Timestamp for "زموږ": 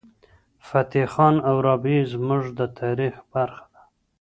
2.13-2.43